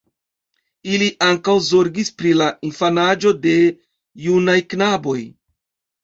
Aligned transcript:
Ili 0.91 1.07
ankaŭ 1.25 1.53
zorgis 1.65 2.07
pri 2.21 2.31
la 2.39 2.47
infanaĝo 2.69 3.33
de 3.43 3.51
junaj 4.23 4.57
knaboj. 4.73 5.19